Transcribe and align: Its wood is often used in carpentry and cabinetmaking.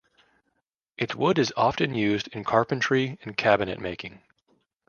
Its 0.97 1.13
wood 1.13 1.37
is 1.37 1.53
often 1.55 1.93
used 1.93 2.27
in 2.29 2.43
carpentry 2.43 3.19
and 3.21 3.37
cabinetmaking. 3.37 4.19